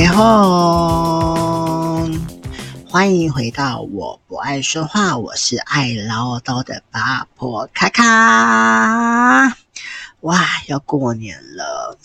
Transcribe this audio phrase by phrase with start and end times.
[0.00, 1.34] 给后，
[2.88, 9.56] 欢迎回到我不爱说话，我是爱唠叨的八婆卡卡。
[10.20, 11.98] 哇，要过年了，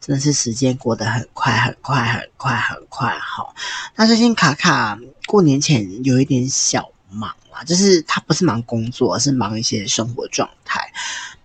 [0.00, 3.16] 真的是时间过得很快，很快，很快，很快。
[3.20, 3.54] 好，
[3.94, 10.92] 那最近卡卡过年前有一点小忙啦，就是他不是忙工作，而是忙一些生活状态。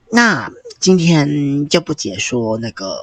[0.09, 0.49] 那
[0.85, 2.95] 今天就不解说那个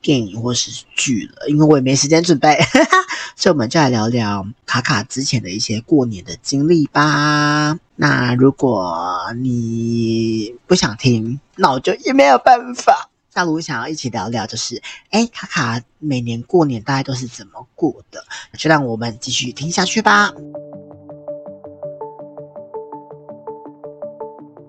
[0.00, 2.56] 电影或是剧了，因为我也没时间准备，
[3.34, 7.76] 所以我们就来聊聊卡卡之前的一些过年的经历吧。
[7.96, 13.10] 那如果你不想听，那我就也没有办法。
[13.34, 18.24] 那如想要一起聊聊，就是诶，卡卡每年过年大概都是怎么过的，
[18.56, 20.32] 就让我们继续听下去吧。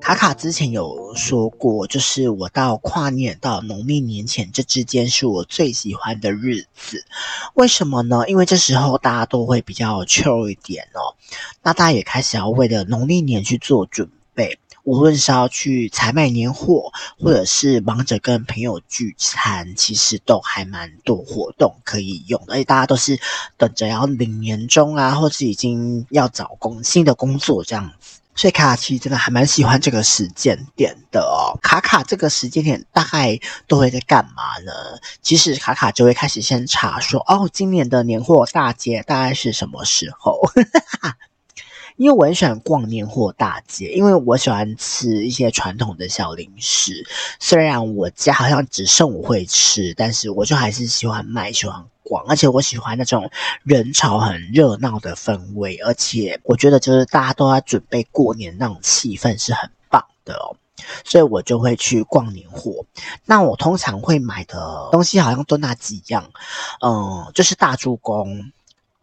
[0.03, 7.05] 卡卡之前有说过，就是我到跨年到农历年前这之间是我最喜欢的日子。
[7.53, 8.27] 为什么呢？
[8.27, 11.15] 因为这时候大家都会比较 chill 一点哦。
[11.61, 22.55] 那大家也开始要为了农历年去做准备，无论是要去采买年货，或者是忙着跟朋友聚餐，其实都还蛮多活动可以用的。
[22.55, 23.17] 而且大家都是
[23.55, 28.19] 等着要领年终啊，或是已经要找工新的工作这样子。
[28.35, 31.57] 所以卡卡其实真的还蛮喜欢这个时间点的哦。
[31.61, 34.71] 卡卡这个时间点大概都会在干嘛呢？
[35.21, 40.41] 其实卡卡就会开始先查说，哦，今年的年货大街大概是什么时候？
[41.97, 47.05] 因为我很喜欢逛年货大街，因为我喜欢吃一些传统的小零食。
[47.39, 53.29] 虽然我家好像只剩我会吃，但是我就还是喜欢买，喜欢逛，而且我喜欢那种
[53.63, 60.35] 人潮很热闹的氛围，而且我觉得就是大家都在准备过年那种气氛是很棒的，
[61.05, 62.85] 所以我就会去逛年货。
[63.25, 66.31] 那我通常会买的东西好像都那几样，
[66.81, 68.51] 嗯，就是大猪公。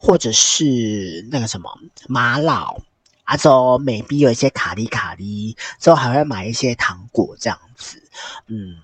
[0.03, 1.71] 或者是那个什么
[2.09, 2.81] 玛瑙，
[3.25, 8.03] 啊，之后美币有一些卡哩卡哩，之后还会买一些糖果这样子，
[8.47, 8.79] 嗯，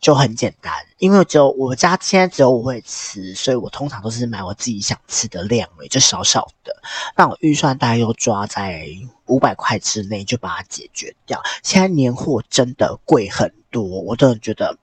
[0.00, 0.72] 就很简单。
[0.98, 6.72] 因为只有我家现在只有我会吃，所以我通常都是买我自己想吃的量，就少少的。
[7.16, 8.86] 那我预算大概又抓在
[9.26, 11.42] 五百块之内，就把它解决掉。
[11.64, 14.78] 现在年货真的贵很多，我真的觉得，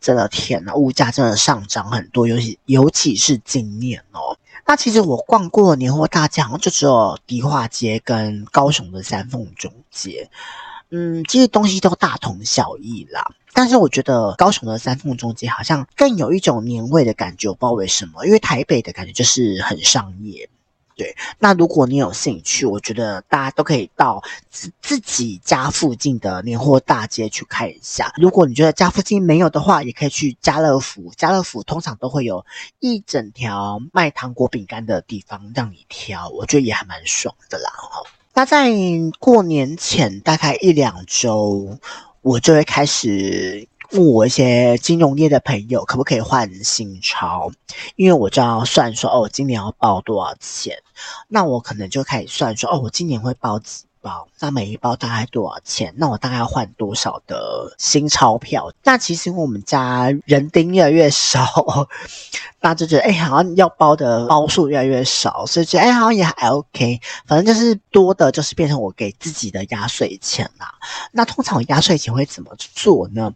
[0.00, 4.38] 真的天呐，物价真的上涨很多，尤其尤其是今年哦。
[4.68, 10.28] 那其实我逛过年货大街，好像就只有迪化街跟高雄的三凤中街，
[10.90, 13.32] 嗯，这些东西都大同小异啦。
[13.54, 20.50] 但是我觉得高雄的三凤中街好像更有一种年味的感觉，我不知道为什么，因为台北的感觉就是很商业。
[20.98, 24.20] 对，那如果你有兴趣，我觉得大家都可以到
[24.50, 28.12] 自自己家附近的年货大街去看一下。
[28.16, 31.12] 如果你觉得家附近没有的话，也可以去家乐福。
[31.16, 32.44] 家乐福通常都会有
[32.80, 37.70] 一整条卖糖果饼干的地方让你挑，我觉得也还蛮爽的啦。
[38.34, 38.72] 那在
[39.20, 41.78] 过年前大概一两周，
[42.22, 43.68] 我就会开始。
[43.92, 47.50] 问我一些金融业的朋友可不可以换新钞，
[47.96, 50.76] 因为我就要算说哦，今年要包多少钱，
[51.28, 55.94] 那我可能就开始算说哦，我今年会包几包，那每一包大概多少钱？
[55.96, 58.70] 那我大概要换多少的新钞票？
[58.84, 61.88] 那其实我们家人丁越来越少，
[62.60, 70.74] 那就觉得哎，好像要包的包数越来越少，所以觉得哎，好像也还 OK，反正就是多的，就是变成我给自己的压岁钱啦。
[71.10, 73.32] 那通常我压岁钱会怎么做呢？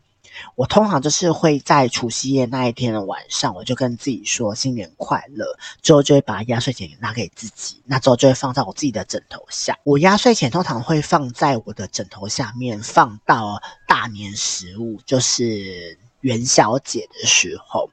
[0.55, 5.45] 我通常就是会在除夕夜那一天的晚上，我就跟自己说新年快乐，
[5.83, 9.79] 之后就会把压岁钱拿给自己，那之后就会放在我自己的枕头下。
[9.85, 17.91] 我压岁钱通常会放在我的枕头下面，放到大年十五，就是元宵节的时候。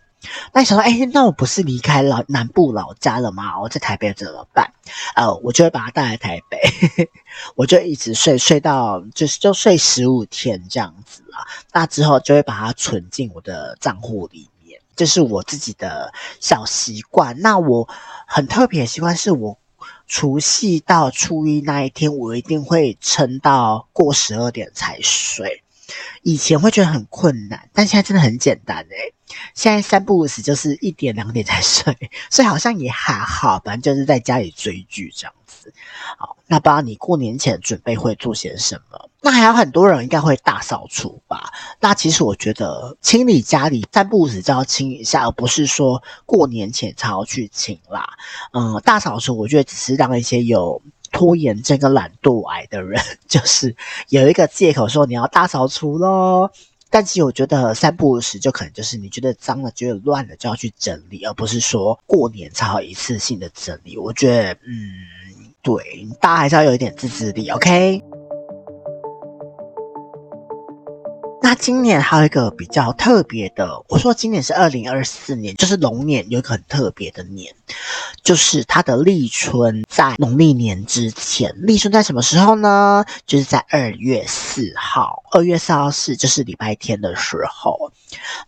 [0.51, 3.57] 那你想说，哎、那我不是离开老南部老家了吗？
[3.61, 4.73] 我在台北怎么办？
[5.15, 6.59] 呃，我就会把它带来台北，
[7.55, 11.23] 我就一直睡睡到就是就睡十五天这样子
[11.71, 17.39] 那之后就会把它存进我的账户里面，这是我自己的小习惯。
[17.39, 17.87] 那我
[18.27, 19.57] 很特别的习惯是我
[20.07, 25.63] 除夕到初一那一天，我一定会撑到过十二点才睡。
[26.21, 29.13] 以前会觉得很困难，但现在真的很简单诶、欸。
[29.55, 31.95] 现在三不五时就是一点两点才睡，
[32.29, 35.33] 所以好像也还好，反正就是在家里追剧这样
[36.17, 39.09] 好，那不知道你过年前准备会做些什么？
[39.21, 41.51] 那还有很多人应该会大扫除吧？
[41.79, 48.09] 那其实我觉得清理家里三不五时就要清一下，而不是说过年前才要去清啦。
[48.53, 50.81] 嗯，大扫除我觉得只是让一些有。
[51.11, 53.75] 拖延症跟懒惰癌的人， 就是
[54.09, 56.51] 有一个借口说你要大扫除咯，
[56.91, 63.97] 但其实我觉得三不五时就可能就是你觉得脏了、觉得乱了就要去整理，而不是说过年才好一次性的整理。
[63.97, 64.91] 我觉得，嗯，
[65.61, 68.03] 对，大家还是要有一点自制力，OK？
[71.41, 77.53] 那今年还有一个比较特别的，我说今年是二零二四年，就是龙年，有一个很特别的年，
[78.23, 81.53] 就是它的立春在农历年之前。
[81.57, 83.03] 立春在什么时候呢？
[83.25, 85.23] 就是在二月四号。
[85.31, 87.91] 二月四号是就是礼拜天的时候。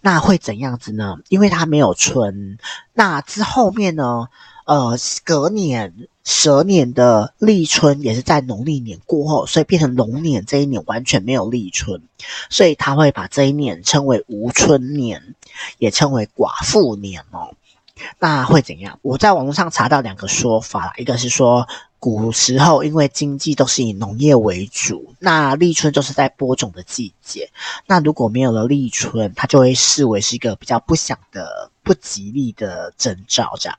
[0.01, 1.17] 那会怎样子呢？
[1.29, 2.57] 因为它没有春，
[2.93, 4.27] 那之后面呢？
[4.65, 12.01] 呃，隔年蛇年的立春也是在农历年过后，所以变成龙年这一年完全没有立春，
[12.49, 15.35] 所以他会把这一年称为无春年，
[15.79, 17.55] 也称为寡妇年哦。
[18.19, 18.99] 那会怎样？
[19.01, 21.67] 我在网络上查到两个说法，一个是说
[21.99, 27.51] 古时候因为经济都是以农业为主，那立春就是在播种的季节，
[27.85, 33.77] 那如果没有了立春，它就会视为是一个比较不祥的、不吉利的征兆，这样。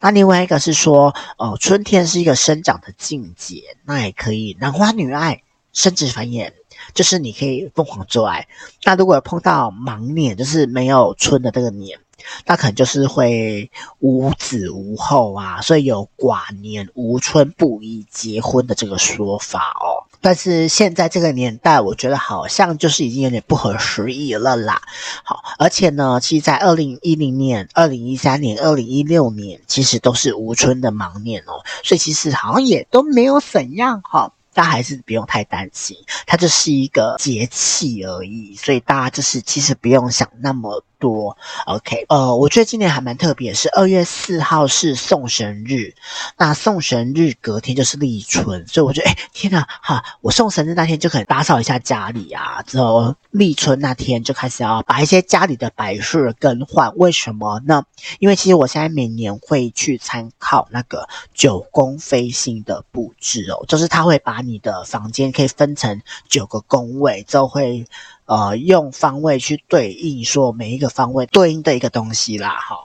[0.00, 5.42] 那另外一个是说，哦，春天是一个生长的境界，那也可以男欢女爱，
[5.72, 6.52] 生殖繁衍，
[6.94, 8.48] 就是你可以疯狂做爱。
[8.84, 11.98] 那如果碰到盲年，就是没有春的这个年，
[12.46, 13.70] 那可能就是会
[14.00, 20.06] 无子无后啊，所以有寡年无春不宜结婚的这个说法哦。
[20.22, 24.80] 但是现在这个年代，我觉得好像就是已经有点不合时宜了啦。
[25.24, 34.32] 好，而且呢，其实，在二零一零年、二零一三年、二零一六年，其实都是无春的盲年哦，所以其实好像也都没有怎样哈。
[34.54, 35.96] 大家还是不用太担心，
[36.26, 41.36] 它就是一个节气而已，所以大家就是其实不用想那么多。
[41.66, 45.92] OK，呃，我觉得今年还蛮特别，是二月四号是送神日，
[46.38, 56.96] 那送神日隔天就是立春，所以我觉得，哎，天哪，哈，我送神日那天就可以打扫一下家里啊，之后立春那天就开始要把一些家里的摆设更换。
[56.96, 57.82] 为什么呢？
[58.20, 67.84] 因为其实我现在每年会去参考那个九宫飞星的布置哦，就是他会把你的房间可以分成九个宫位，之后会。
[68.26, 72.76] 呃，用方位去对应，说每一个方位对应的一个东西啦，哈。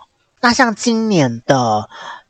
[0.41, 1.89] 那像今年的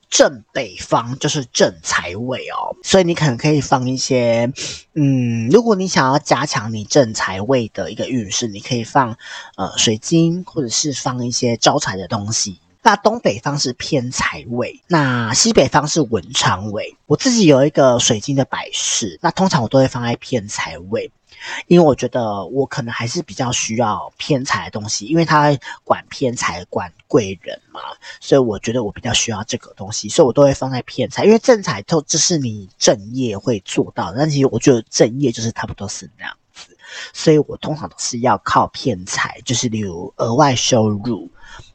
[0.09, 4.51] 正北方就是正财位哦，所以你可能可以放一些，
[4.93, 9.17] 嗯，如果你想要加强你正财位的一个运势，你可以放
[9.55, 12.59] 呃水晶，或者是放一些招财的东西。
[12.83, 16.95] 那东北方是偏财位，那西北方是文昌位。
[17.05, 21.11] 我自己有一个水晶的摆饰，那通常我都会放在偏财位。
[21.67, 27.79] 因为我觉得我可能还是比较需要偏财的东西，因为他管偏财、管贵人嘛，
[28.19, 31.25] 所以我觉得我比较需要这个东西，所以我都会放在偏财。
[31.25, 36.77] 因为正财都这是你正业会做到，但其实我觉得正业就是差不多是那样子，
[37.13, 41.29] 所以我通常都是要靠偏财，就是例如额外收入。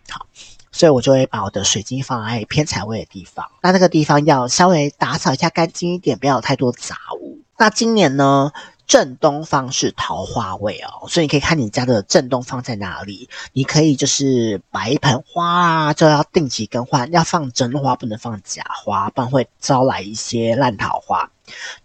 [0.09, 0.27] 好，
[0.71, 7.39] 所以我就会把我的水晶放在偏财位的地方，那那个地方要稍微打扫一下干净一点，不要有太多杂物。
[7.59, 8.51] 那今年呢？
[8.87, 13.29] 正东方是桃花位哦，所以你可以看你家的正东方在哪里。
[13.53, 21.31] 你可以就是摆一盆花啊，就要定期更换，要放真花，不能放假花，不然会招来一些烂桃花。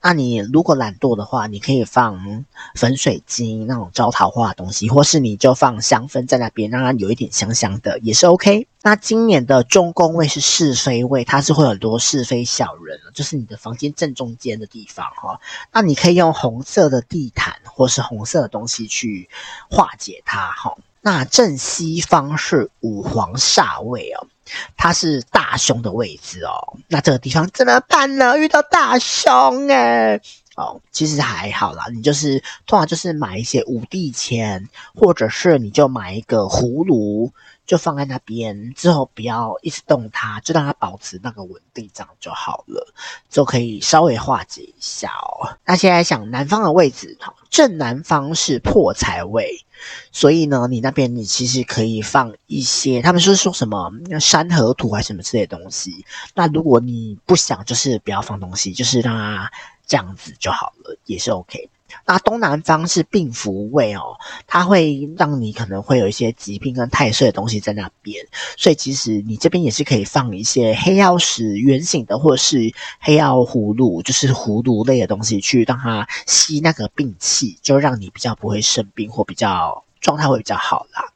[0.01, 2.45] 那你如果懒惰的话，你可以放
[2.75, 8.67] 粉水晶那种招桃花的东西，或是你就放香氛在那边，让它有一点香香的，也是 OK。
[8.83, 15.39] 那今年的中宫位是是非位，它是会有很多是非小人，就是你的房间正中间的地方哈。
[15.73, 19.29] 那你可以用红色的地毯或是红色的东西去
[19.69, 20.77] 化解它哈。
[21.07, 24.27] 那正西方是五黄煞位哦。
[24.75, 28.37] 它是大凶的位置哦，那这个地方怎么办呢？
[28.37, 30.19] 遇到大凶哎，
[30.57, 37.31] 哦，其实还好啦，你就是通常就是买一些五帝钱，或者是你就买一个葫芦，
[37.67, 42.91] 就放在那边，之后不要一直动它，就让它保持那个稳定，这样就好了，
[43.29, 45.55] 就可以稍微化解一下哦。
[45.63, 47.15] 那现在想南方的位置，
[47.51, 49.63] 正南方是破财位。
[50.11, 56.03] 所以呢，你那边你其实可以放一些，他们是说什么山河图还是什么之类的东西。
[56.33, 59.51] 那如果你不想，就是不要放东西，就是让它
[59.87, 61.69] 这样子就好了，也是 OK。
[62.05, 68.25] 那东南方是病符位哦，它会让你可能会有一些疾病跟太岁的东西在那边，
[68.57, 81.13] 所以其实你这边也是可以放一些黑曜石圆形的，或者是黑曜葫芦，就是葫芦类的东西，去让它吸那个病气，就让你比较不会生病或比较状态会比较好啦。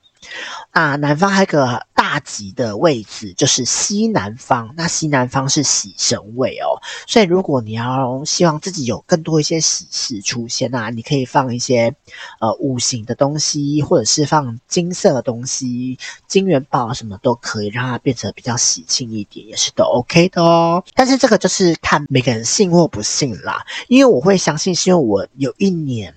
[0.71, 4.73] 啊，南方还有个大吉的位置，就是西南方。
[4.75, 11.93] 那西南方是喜神位哦，所以如果你要希望自己有更多一些喜事出现啊，你可以放一些
[12.39, 15.97] 呃五行的东西，或者是放金色的东西，
[16.27, 20.83] 金元宝什么都可以，让它变成比较喜庆一点，也是都 OK 的哦。
[20.95, 26.15] 但是这个就是看每个人信或不信啦，因为我会相信，是因为我有一年。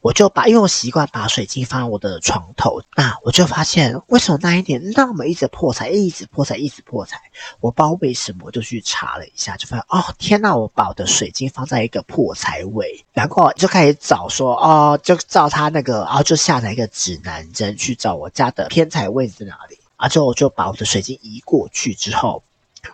[0.00, 7.20] 我就把，因为我习惯把水晶放在我的床头，那我就发现为什么那一年那么一直破财，一直破财，一直破财。
[7.60, 22.42] 我不知道为什么，我就去查了一下，就发现哦，天呐，我把我的水晶放在一个破财位，然后就开始找说哦，就照他那个，然后就下载一个指南针去找我家的偏财位在哪里，啊，之后我就把我的水晶移过去之后，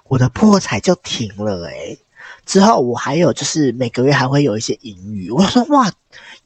[0.04, 1.98] 我的破财就停了诶。
[2.44, 5.92] 之后我还有就是每个月还会有一些盈余，我说哇，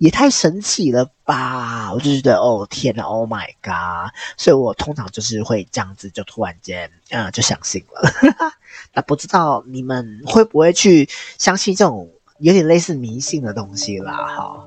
[0.02, 1.92] 也太神奇了吧！
[1.92, 4.12] 我就觉得哦天呐，Oh my god！
[4.36, 8.10] 所以我通常就是会这样子，就突然间啊、嗯、就相信了。
[8.94, 14.12] 那不知道你们会不会去相信这种有点类似迷信的东西啦？
[14.26, 14.66] 哈。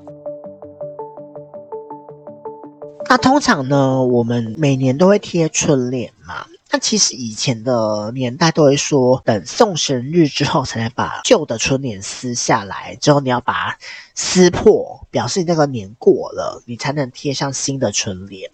[3.10, 6.46] 那通常呢，我们每年都会贴春联嘛。
[6.78, 13.78] 其实以前的年代都会说，等送神日之后才能把旧的春联撕下来，之后你要把它
[14.14, 18.50] 撕破，表示那个年过了，你才能贴上新的春联。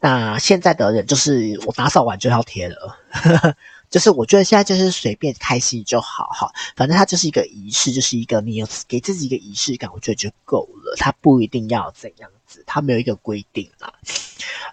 [0.00, 2.98] 那现在的人就是我打扫完就要贴了，
[3.90, 13.92] 就是我觉得现在就是随便开心就好哈，反正它就是一个仪式，就是一个你有给自己一个仪式感，我觉得就够了，它不一定要怎样子，它没有一个规定啦。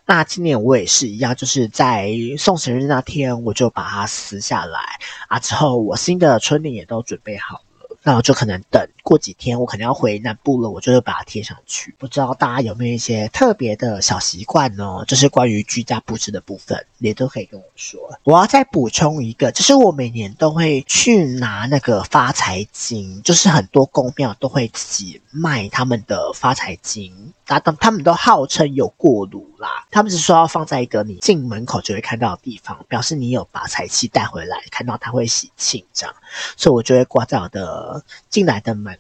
[0.06, 4.80] 那今年我也是一样，就是在送神日那天，我就把它撕下来
[5.28, 7.64] 啊，之后我新的春联也都准备好了。
[8.02, 11.94] 那我就可能等过几天，我可能要回南部了，我就会把它贴上去。
[12.00, 15.04] 不知道大家有没有一些特别的小习惯呢？
[15.06, 18.00] 就是关于居家布置的部分，也都可以跟我说。
[18.24, 36.16] 我要再补充一个，就是我每年都会去拿那个发财金，就是很多宫庙都会自己卖他们的发财金，啊，他们都号称有过炉啦，他们是说要放在一个你进门口就会看到的地方，表示你有把财气带回来，看到它会喜庆这样，
[36.56, 38.04] 所以我就会挂在我的。
[38.30, 38.98] 进来的门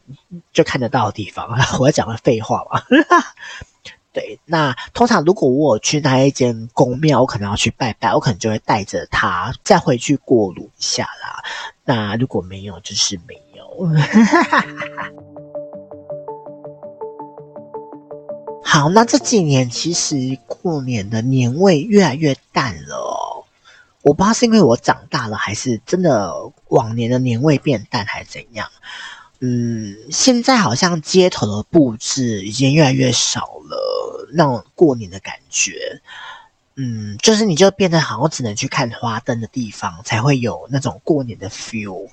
[0.51, 1.48] 就看得到的地方，
[1.79, 2.84] 我要讲的废话吧。
[4.12, 11.44] 对，那通常如果我去那一间宫庙，我可能要去拜拜，我可能就会带着它再回去过炉一下啦。
[11.86, 13.88] 那如果没有，就是没有。
[18.71, 23.43] 好，那这几年其实过年的年味越来越淡了。
[24.03, 26.31] 我不知道是因为我长大了，还是真的
[26.67, 28.69] 往年的年味变淡，还是怎样？
[29.39, 36.03] 嗯，现在好像街头的布置已经越来越少了，那种过年的感觉。
[36.81, 42.07] 嗯，就是你就变得好像只能去看花灯的地方才会有那种过年的 feel。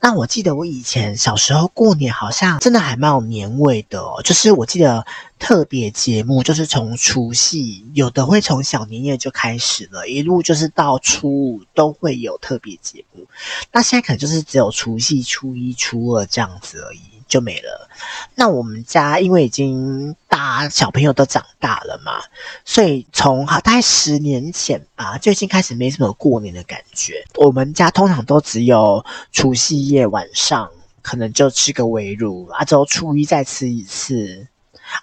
[0.00, 5.04] 那我记得我以前小时候过年好像真的还蛮有年味的，就是我记得
[5.40, 13.26] 特别节目就是从除夕，有的会从小年夜就开始了，一路就是到初五都会有特别节目。
[13.72, 17.00] 那现在可能就是只有除夕、初一、初二这样子而已。
[17.28, 17.88] 就没了。
[18.34, 22.20] 那我们家因为已经大小朋友都长大了嘛，
[22.64, 27.24] 所以从大概十年前吧，就已经开始没什么过年的感觉。
[27.36, 30.70] 我们家通常都只有除夕夜晚上
[31.02, 34.46] 可能就吃个围炉，啊，之后初一再吃一次，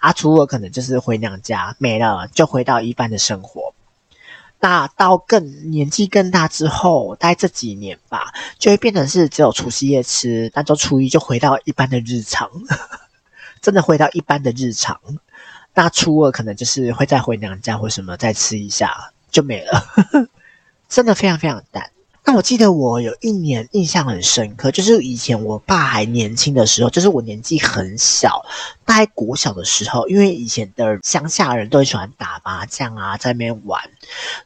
[0.00, 3.72] 啊，初二可能就是回娘家，没了，就回到一般的生活。
[4.64, 12.48] 那到更年纪更大之后，大概这几年吧，就会变成是只有除夕夜吃，但就初一就回到一般的日常，
[13.60, 15.00] 真的回到一般的日常。
[15.74, 19.84] 那初二可能就是会再回娘家或什么再吃一下就没了，
[20.88, 21.90] 真的非常非常淡。
[22.24, 28.44] 那我记得我有一年印象很深刻，就是以前我爸还年轻的时候，就是我年纪很小，
[28.84, 33.82] 大概国小的时候，因为以前的乡下人都很喜欢打麻将啊，在那边玩，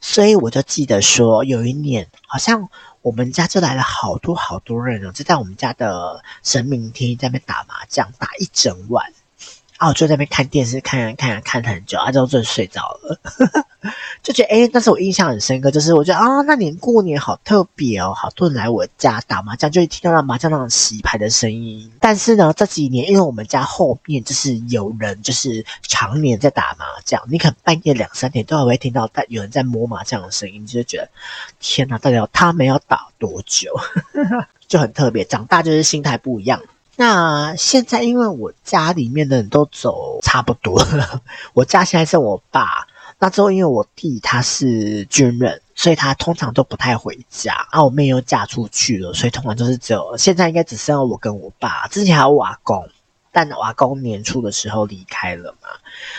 [0.01, 2.67] 所以我就记得说，有一年好像
[3.03, 9.13] 我们家就来了好多好多人哦，就在我们家的神明厅在那边打麻将，打一整晚。
[9.77, 13.19] 啊，我就在那边看电视，看看看看很久，啊，之后就睡着了，
[14.23, 21.91] 就觉得诶，那是我印象很深刻，就是我觉得啊，那年过年好特别哦，好多人来我家打麻将，就会听到那麻将那种洗牌的声音。
[21.99, 31.09] 但是呢，这几年因为我们家后面就是有人，就是常年在打麻将，你可能半夜两三点都还会听到有人在摸麻将的声音，就觉得
[31.59, 33.71] 天哪，到底要他们要打多久？
[34.67, 35.23] 就很特别。
[35.23, 36.59] 长大就是心态不一样。
[36.99, 41.21] 那现在，因为我家里面的人都走差不多了，
[41.53, 42.87] 我家现在剩我爸，
[43.19, 47.53] 那之后因为我弟他是军人，所以他通常都不太回家。
[47.69, 52.89] 啊，我妹又嫁出去了，所以通常就是只有现在应该只剩下我跟我爸，之前还有我阿公。
[53.37, 55.69] 但阿公年初的时候离开了嘛，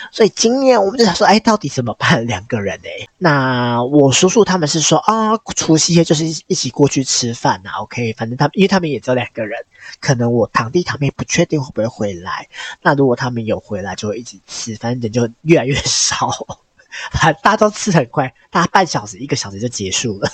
[0.09, 2.25] 所以今年我们就想说，哎，到底怎么办？
[2.25, 9.65] 两个人哎，那我叔叔他们是说啊，除夕夜就是一起过去吃饭呐，OK，反正他们因为他们也只有两个人，
[9.99, 12.47] 可能我堂弟堂妹不确定会不会回来，
[12.83, 16.31] 那如果他们有回来，就会一起吃，反正人就越来越少，
[17.43, 20.31] 大家都吃很快，大概半小时一个小时就结束了，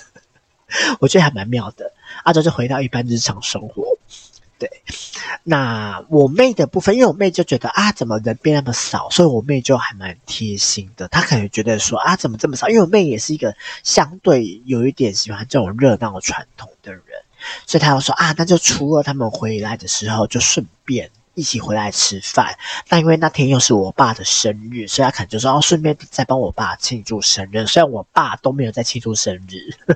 [1.00, 1.92] 我觉得还蛮妙的，
[2.26, 3.95] 阿周就回到一般日常生活。
[4.66, 4.82] 对，
[5.44, 11.08] 那我妹的部分，因为我妹就觉得啊，怎么人变那么少，所以我妹就还蛮贴心的。
[11.10, 12.68] 她可能觉得说啊，怎么这么少？
[12.68, 17.04] 因为我妹也是一个相对有一点喜欢这种热闹传统的人，
[17.68, 22.58] 所以她就说啊，那就初二他们回来的时候，就顺便一起回来吃饭。
[22.90, 27.68] 那因为那天又是我爸的生日，所以她可能就说哦，顺便再帮我爸庆祝生日。
[27.68, 29.70] 虽然我爸都没有在庆祝生日。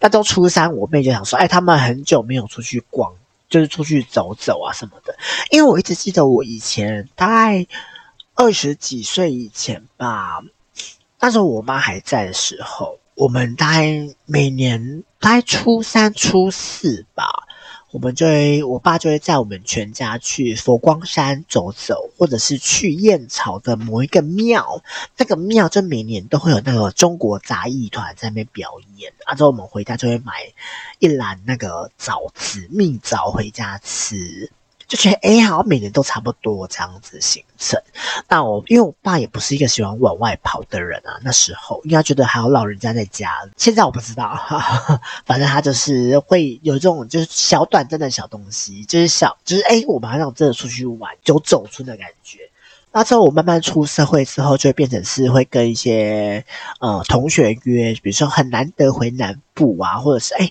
[0.00, 3.14] 那到初三，我妹就想说：“哎，他们很久没有出去逛，
[3.48, 5.16] 就是出去走走啊什么的。
[5.50, 7.66] 因为我一直记得我以前大概
[8.34, 10.42] 二十几岁以前吧，
[11.20, 17.24] 那时候我妈还在的时候，我们大概每年大概初三、初四吧。”
[17.92, 24.82] 我们就会，我爸就会载我们全家去佛光山走走，或者是去燕巢的某一个庙。
[25.16, 29.12] 那个庙就每年都会有那个中国杂艺团在那边表演。
[29.24, 30.32] 啊，之后我们回家就会买
[30.98, 34.50] 一篮那个枣子、蜜枣回家吃。
[34.88, 37.80] 就觉得哎，好像每年都差不多这样子行程。
[38.28, 43.32] 那我因为我爸也不是一个喜欢往外跑的人啊，那时候应该觉得还有老人家在家。
[43.56, 52.38] 现在我不知道，哈哈，反正他就是会有这种就是小短暂的小东西，就是小就是哎，我们好像真的出去玩，就走出的感觉。
[52.92, 56.44] 那之后我慢慢出社会之后，就会变成是会跟一些
[56.80, 60.50] 呃同学约，比如说很难得回南部啊，或者是哎。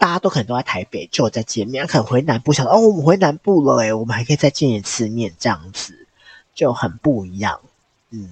[0.00, 1.86] 大家都可能都在台北，就再见面。
[1.86, 6.06] 可能回南部想，哦，我们回南部了诶，我们还可以再见一次面，这样子
[6.54, 7.60] 就很不一样。
[8.10, 8.30] 嗯，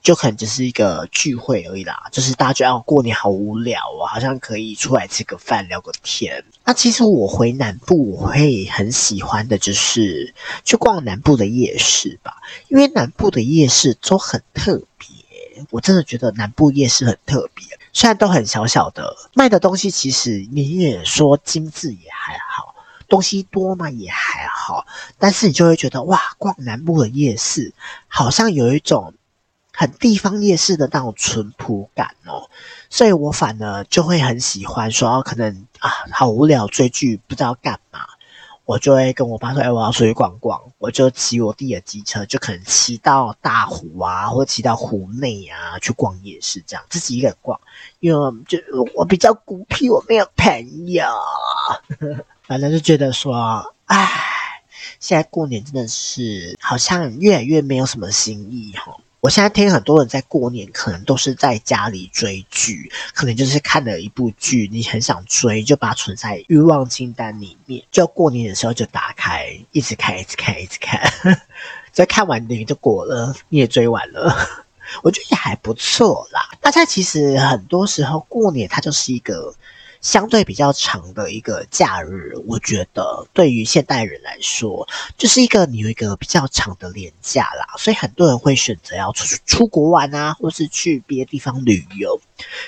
[0.00, 2.04] 就可能只是一个聚会而已啦。
[2.12, 6.44] 就是大家觉得哦，过年好无聊啊，好像可以出来吃个饭，聊个天。
[6.64, 10.32] 那其实我回南部，我会很喜欢的就是
[10.64, 12.36] 去逛南部的夜市吧，
[12.68, 15.08] 因为南部的夜市都很特别。
[15.70, 17.66] 我真的觉得南部夜市很特别。
[17.98, 22.76] 虽然都很小小的，卖的东西其实你也说精致也还好，
[23.08, 24.86] 东西多嘛也还好，
[25.18, 27.74] 但是你就会觉得哇，逛南部的夜市
[28.06, 29.14] 好像有一种
[29.72, 32.48] 很地方夜市的那种淳朴感哦，
[32.88, 37.98] 所以我反而就会很喜欢说，可能啊好无聊追剧不知道干嘛。
[38.68, 47.58] 我就会跟我爸说：“哎，我要出去逛逛。”我就骑我弟的机车，就可能骑到大湖啊，或骑到湖内啊，去逛夜市，这样自己一个人逛。
[48.00, 48.58] 因为就
[48.94, 51.06] 我比较孤僻，我没有朋友，
[52.46, 54.06] 反正就觉得说，哎，
[55.00, 58.94] 现在过年真的是好像越来越没有什么新意哈。
[59.20, 71.12] 我现在听很多人在过年，可能都是在家里追剧，可能就是看了一部剧，你很想追，就把它存在欲望清单里面，就过年的时候就打开，一直看，一直看，一直看，
[71.90, 74.32] 再看完你就过了，你也追完了，
[75.02, 76.50] 我觉得也还不错啦。
[76.60, 79.52] 大家其实很多时候过年它就是一个。
[80.00, 92.20] 相对比较长的一个假日，我觉得对于现代人来说，就是一个你有一个比较长的年假啦，所以很多人会选择要出去出国玩啊，或是去别的地方旅游。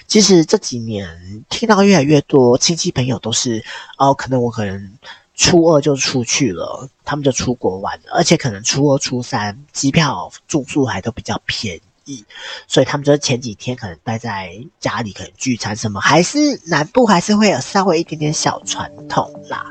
[0.07, 3.65] 其实这几年听到越来越多亲戚朋友都是
[3.97, 4.99] 哦，可能我可能
[5.35, 12.25] 初二就出去了，他们就出国玩，而且可能初二、初三机票、住宿还都比较便宜宜。
[12.67, 19.65] 所以他们就是前几天可能待在家里，可能聚餐什么，还是南部还是会有稍微一点点小传统啦。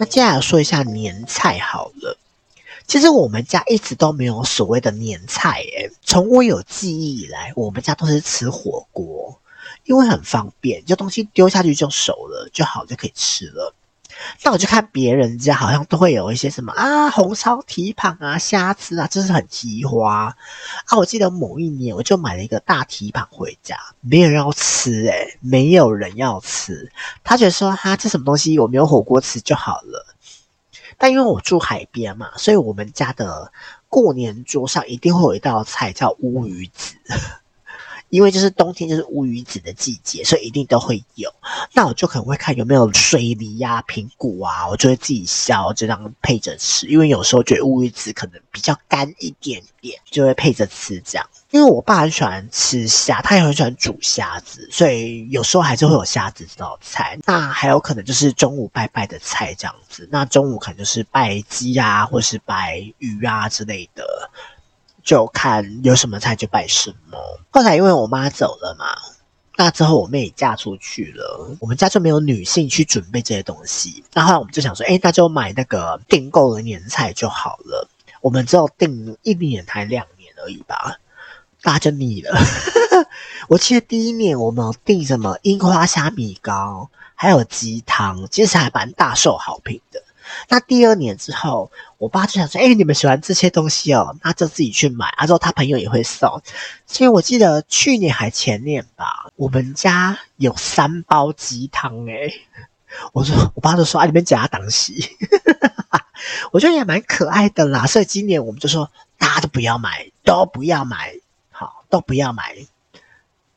[0.00, 2.16] 那接下来说一下年菜好了。
[2.86, 9.38] 其实我们家一直都没有所谓的年菜，诶，从我有记忆以来，我们家都是吃火锅，
[9.84, 13.74] 因为很方便，就东西丢下去就熟了，就好就可以吃了。
[14.42, 20.34] 那我就看别人家好像都会有一些什么啊，红烧蹄膀啊、虾子啊，就是很奇花
[20.86, 20.96] 啊。
[20.96, 26.90] 我记得某一年我就买了一个大蹄膀回家，没有人要吃诶、没有人要吃。
[27.22, 30.06] 他觉得说哈，这什么东西，我没有火锅吃就好了。
[30.96, 33.52] 但因为我住海边嘛，所以我们家的
[33.88, 36.96] 过年桌上一定会有一道菜叫乌鱼子。
[38.10, 41.32] 因为就是冬天就是乌鱼子的季节，所以一定都会有。
[41.72, 46.86] 那我就可能会看有没有水梨呀、啊、苹果啊，我就会自己削，这样配着吃。
[46.86, 51.28] 因为有时候觉得乌鱼子可能比较干一点点，就会配着吃这样。
[51.50, 57.18] 因为我爸很喜欢吃虾，他也很喜欢煮虾子，所以有时候还是会有虾子这道菜。
[57.24, 60.06] 那还有可能就是中午拜拜的菜这样子。
[60.12, 64.30] 那中午可能就是拜鸡啊，或是拜鱼啊之类的。
[65.08, 67.18] 就看有什么菜就拜什么。
[67.48, 68.84] 后来因为我妈走了嘛，
[69.56, 74.04] 那之后我妹也嫁出去了，我们家就没有女性去准备这些东西。
[74.12, 77.88] 那后来我们就想说，哎，那就买那个订购的年菜就好了。
[78.20, 80.98] 我们只有订一年还两年而已吧，
[81.62, 82.38] 大家就腻了。
[83.48, 90.02] 我记得第一年我们订什么樱花虾米糕，还有鸡汤，其实还蛮大受好评的。
[90.48, 95.06] 那第二年之后，我爸就想说：“哎、你们喜欢这些东西哦，那就自己去买。
[95.16, 96.42] 啊”之后他朋友也会送。
[96.86, 102.32] 所以我记得去年还前年吧，我们家有三包鸡汤哎。
[103.12, 105.16] 我说，我爸就说：“啊，你们夹东西。
[106.52, 107.86] ”我觉得也蛮可爱的啦。
[107.86, 111.14] 所以今年我们就说，大家都不要买，都不要买，
[111.50, 112.56] 好，都不要买。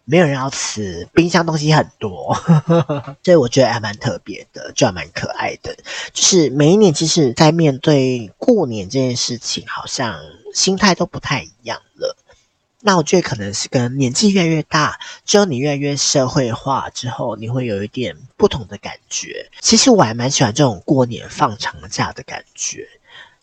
[0.06, 2.36] 没有人要吃，冰箱东西很多，
[3.24, 5.76] 所以我觉得还蛮特别的，就还蛮可爱的。
[6.14, 10.20] 就是每一年，其实，在面对过年这件事情，好像
[10.54, 12.18] 心态都不太一样了。
[12.84, 19.50] 那我觉得可能是跟年纪越来越大，之后你越来越社会化之后，你会有一点不同的感觉。
[19.60, 22.90] 其实我还蛮喜欢这种过年放长假的感觉。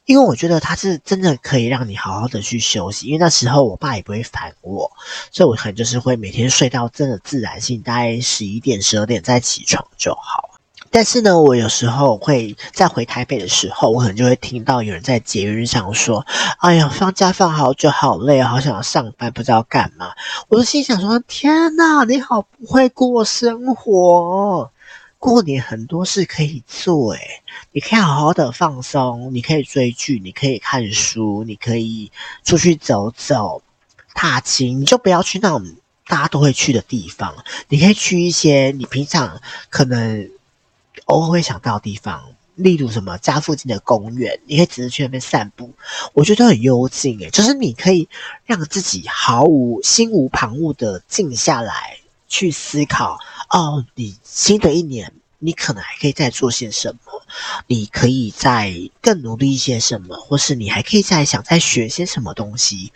[0.09, 4.91] 因为我觉得他是真的可以让你好好的去休息，因为那时候我爸也不会烦我，
[5.31, 10.49] 所以我可能就是会每天睡到真的自然醒，大概十一点、十二点再起床就好。
[10.91, 16.25] 但是呢，我有时候会在回台北的时候，我可能就会听到有人在捷运上说
[16.61, 20.13] ：“哎呀，放假放好久，好累，好想要上班，不知道干嘛。”
[20.49, 24.71] 我就心想说：“天哪，你好不会过生活。”
[25.19, 32.13] 过年很多事可以做，诶，你可以好好的放松，你可以追剧，你可以看书，你可以
[32.45, 33.63] 出去走走、
[34.15, 35.75] 踏青，你就不要去那种
[36.07, 37.35] 大家都会去的地方，
[37.69, 40.31] 你可以去一些你平常可能
[41.07, 42.23] 偶尔会想到的地方，
[42.55, 45.75] 例如什么家附近的公园，你可以只是去那边散步，
[46.13, 48.09] 我觉得很幽静，诶，就是你可以
[48.47, 51.99] 让自己毫无心无旁骛的静下来
[52.29, 53.19] 去思考。
[53.51, 57.23] 哦，你新的一年，你可能还可以再做些什么？
[57.67, 60.17] 你可以再更努力一些什么？
[60.17, 62.93] 或是你还可以再想再学些什么东西？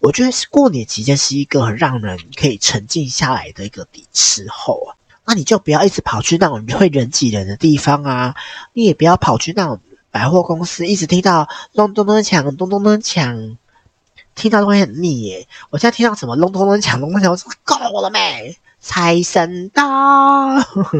[0.00, 4.96] 我觉得是过年期间是一个很让人可以沉静下来的一个时候啊。
[5.26, 8.34] 那你就不要一直跑去那种会人挤人的地方啊，
[8.72, 9.78] 你也不要跑去那种
[10.10, 13.56] 百货公司，一直听到咚咚咚锵，咚咚咚锵，
[14.34, 15.46] 听到都会很腻耶。
[15.68, 18.58] 我现在听到什么隆咚咚锵，隆咚锵，我说够了没？
[18.80, 19.84] 财神到，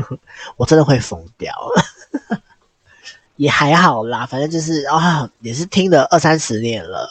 [0.56, 1.54] 我真的会疯掉，
[3.36, 7.08] 也还好啦，反正就是啊、也是听了二三十年了，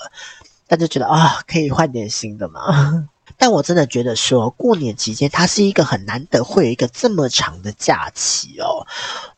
[0.67, 3.09] 但就觉得啊、可以换点新的嘛。
[3.37, 8.85] 但我真的觉得说，过年期间它是一个很难得会有一个这么长的假期哦。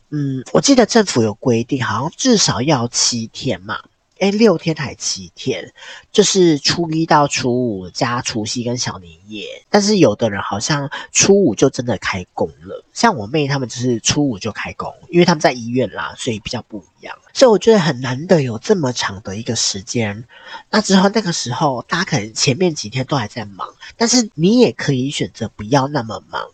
[0.09, 3.79] 嗯，我记得政府有规定，好像至少要七天嘛。
[4.21, 5.73] 哎，六天还七天，
[6.11, 9.47] 就是初一到初五加除夕跟小年夜。
[9.67, 17.17] 但是有的人好像初五就真的开工了，像我妹他们就是初五就开工，因为他们在医院啦，所以比较不一样。
[17.33, 20.23] 所以我觉得很难得有这么长的一个时间。
[20.69, 26.47] 那之后那个时候，大家可能前面几天都还在忙，但是你也可以选择不要那么忙，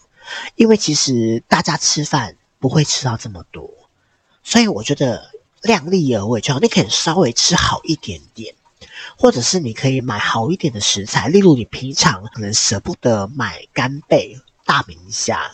[0.55, 3.69] 因为其实大家吃饭不会吃到这么多，
[4.41, 5.31] 所以我觉得。
[5.67, 8.55] 量力而为就好，你可以稍微吃好一点点，
[9.17, 15.51] 或者是你可以买好一点的食材，例如你平常可能舍不得买干贝、大明虾，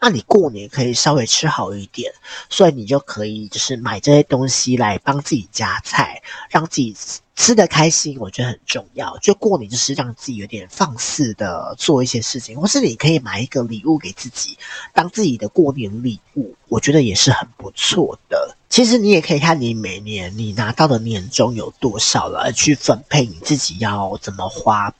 [0.00, 2.12] 那你过年可以稍微吃好一点，
[2.50, 6.20] 所以你就可以就是买这些东西来帮自己加菜，
[6.50, 6.94] 让自己
[7.36, 9.16] 吃得开心，我觉得很重要。
[9.18, 14.58] 就过年就是让自己有点放肆的做一些事情，或是你可以买一个礼物给自己，
[14.92, 18.56] 当自己的过年礼物，我觉得也是很不错的。
[18.72, 24.94] 其实你也可以看你每年你拿到的年终有多少了，去分配你自己要怎么花。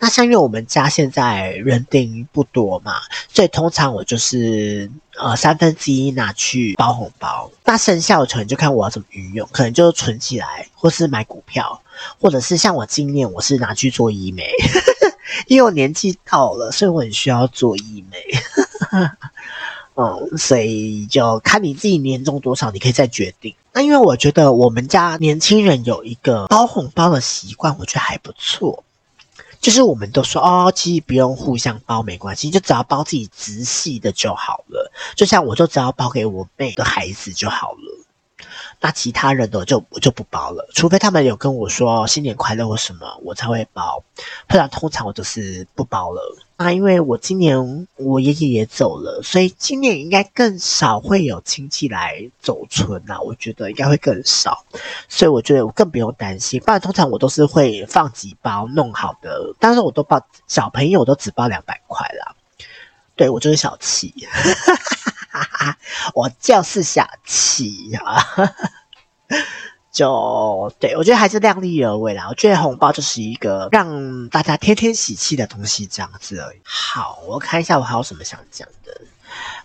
[0.00, 2.94] 那像因为我们家现在人丁不多嘛，
[3.32, 11.80] 所以通常我就是呃三分之一拿去包红包，那剩下的钱就看我要怎么运用，可能就存起来，或是买股票，
[12.20, 14.50] 或者是像我今年我是拿去做医美，
[15.46, 18.18] 因为我年纪到了，所以我很需要做医美。
[19.94, 23.54] 嗯，所以就看你自己年终多少，你可以再决定。
[23.72, 28.82] 那因为我觉得我们家年轻人有一个包红包的习惯，我觉得还不错。
[29.60, 34.90] 就是我们都说哦，其实不用互相包没关系，就只要包自己直系的就好了。
[35.14, 38.01] 就像我就只要包给我妹的孩子就好了。
[38.84, 44.02] 那其他人的就我就不包了，除非他们有跟我说新年快乐或什么，我才会包，
[44.48, 46.20] 不然通常我都是不包了。
[46.56, 54.64] 那因为我今年我爷爷也走了，所以今年应该更少会有亲戚来走村呐，我觉得应该会更少，
[55.08, 56.60] 所以我觉得我更不用担心。
[56.60, 62.34] 不然通常我都是会放几包弄好的，但是我都包小朋友都只包两百块啦，
[63.14, 64.12] 对，我就是小气。
[65.32, 65.78] 哈哈，
[66.14, 68.22] 我就是小气啊！
[69.90, 72.26] 就对，我觉得还是量力而为啦。
[72.28, 76.60] 我觉得红包就是一个让大家天天喜气的东西，这样子而已。
[76.64, 79.00] 好，我看一下我还有什么想讲的。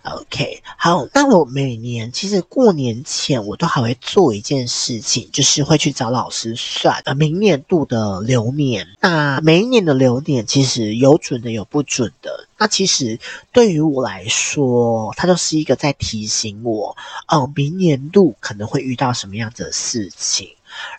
[0.02, 8.86] OK，好，那我每年其实过年前我都还会做一件事情，就是会去找老师算呃明年度的流年。
[9.00, 12.46] 那每一年的流年其实有准的，有不准的。
[12.56, 13.18] 那其实
[13.52, 20.48] 对于我来说，它就是一个在提醒我，哦，明年度可能会遇到什么样的事情，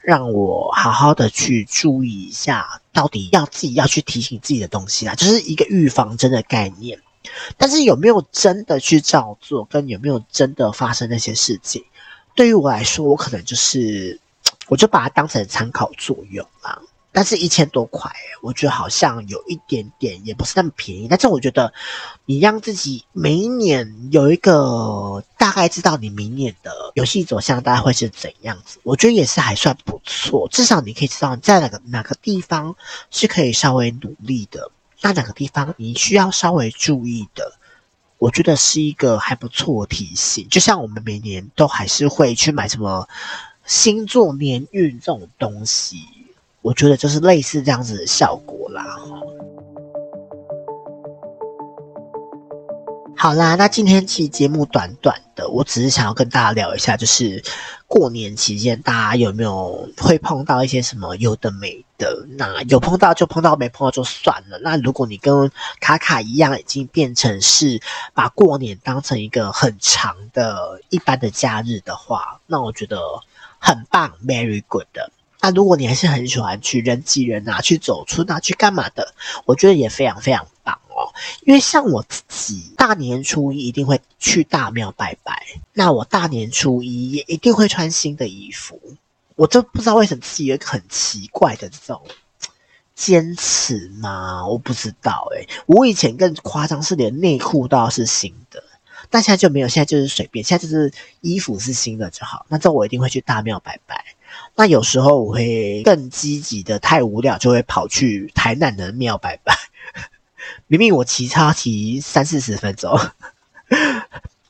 [0.03, 6.99] 让我好好的去注意一下，到底要自己要去提醒自己的东西啦，就是一个预防针的概念。
[7.57, 11.83] 但是有没有真的去照做，跟有没有真的发生那些事情，
[12.35, 14.19] 对于我来说，我可能就是，
[14.67, 16.81] 我就把它当成参考作用啦。
[17.11, 21.07] 但是一千多块，我觉得好像有一点点，也不是那么便宜。
[21.09, 21.73] 但是我觉得，
[22.25, 30.47] 你让自己每一年有一个大概知道你明年的游戏走向大概会是怎样子，我觉得也是还算不错。
[30.49, 32.75] 至少你可以知道你在哪个哪个地方
[33.09, 34.71] 是可以稍微努力的。
[35.01, 37.53] 那两个地方你需要稍微注意的，
[38.17, 40.47] 我觉得是一个还不错的提醒。
[40.49, 43.07] 就像我们每年都还是会去买什么
[43.65, 46.03] 星座年运这种东西，
[46.61, 48.85] 我觉得就是类似这样子的效果啦。
[53.21, 57.43] 好啦，那今天其实节目短短的，我只是想要跟大家聊一下，就是
[57.85, 62.25] 过年期间大家有没有会碰到一些什么有的没的？
[62.37, 64.57] 那有碰到就碰到，没碰到就算了。
[64.59, 65.51] 那如果你跟
[65.81, 67.81] 卡卡一样，已经变成是
[68.13, 73.01] 把过年当成一个很长的一般的假日的话，那我觉得
[73.59, 75.11] 很棒，very good 的。
[75.41, 79.13] 那如果你还是很喜欢去人挤人啊，去走春啊，去干嘛的，
[79.45, 80.45] 我觉得也非常非常
[81.45, 85.45] 因为像我自己，大年初一一定会去大庙拜拜。
[85.73, 88.79] 那我大年初一也一定会穿新的衣服。
[89.35, 92.01] 我就不知道为什么自己有一个很奇怪的这种
[92.93, 94.45] 坚持吗？
[94.45, 98.61] 我不知道诶，我以前更夸张，是连内裤都要是新的，
[99.09, 102.45] 但现在就没有，现在就是随便，现在就是衣服是新的就好。
[102.49, 104.03] 那这我一定会去大庙拜拜。
[104.55, 109.55] 那有时候我会更积极的，太无聊就会跑去台南的庙拜拜。
[110.67, 112.97] 明明我骑车骑三四十分钟，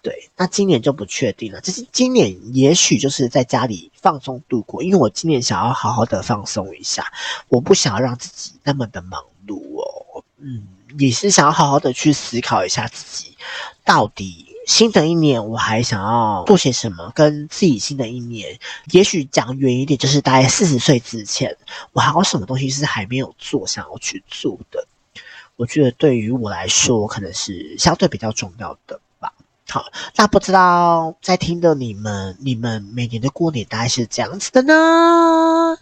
[0.01, 1.59] 对，那今年就不确定了。
[1.62, 7.05] 就是今年也许就是在家里放松度过，因为我今年想要好好的放松一下，
[7.49, 10.23] 我不想要让自己那么的忙碌哦。
[10.38, 13.35] 嗯，也是想要好好的去思考一下自己，
[13.83, 18.57] 到底新的一年我还想要做些什么，跟自己新的一年，
[18.91, 21.57] 也许讲远一点，就是大概四十岁之前，
[21.91, 24.88] 我还有什么东西是还没有做，想要去做的。
[25.60, 29.34] 我觉得对于我来说，可能是相对比较重要的吧。
[29.67, 29.84] 好，
[30.15, 35.78] 那不知道在听的你们，你们每年的过年大概是这样子的呢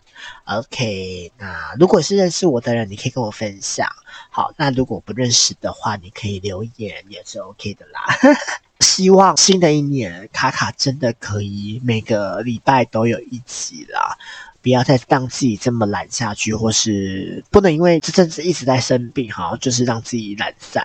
[0.45, 3.87] ？OK，那如果是认识我的人，你可以跟我分享。
[4.31, 8.01] 好，那如果不认识的话，你可以留言也是 OK 的啦。
[8.81, 14.17] 希望新的一年，卡卡真的可以每个礼拜都有一集啦。
[14.66, 20.84] 不要再让自己这么懒下去，或是不能因为这阵子一直在生病，好，就是让自己懒散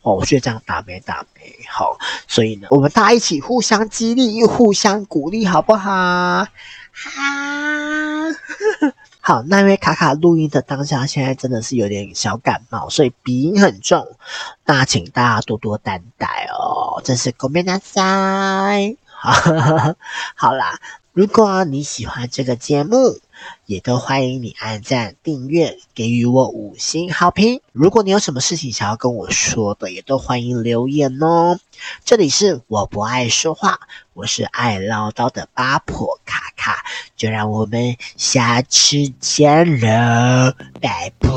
[0.00, 0.14] 哦。
[0.14, 6.46] 我觉得这样打没打没好，所以呢，我们大家一起互相激励，又互相鼓励，好不好？
[6.90, 7.10] 好，
[9.20, 9.42] 好。
[9.42, 14.16] 那因为卡卡录音的当下，现在真的是有点小感冒，所以鼻音很重，
[14.64, 17.02] 那请大家多多担待哦。
[17.04, 18.96] 真是ごめんなさい。
[19.06, 19.94] 好，
[20.34, 20.80] 好啦。
[21.13, 23.19] 如果你喜欢这个节目，
[23.67, 27.61] 也都欢迎你按赞、订阅，给予我五星好评。
[27.71, 31.59] 如果你有什么事情想要跟我说的，也都欢迎留言哦。
[32.03, 33.79] 这里是我不爱说话，
[34.15, 36.83] 我是爱唠叨的八婆卡卡，
[37.15, 41.29] 就让我们下次见了，拜拜。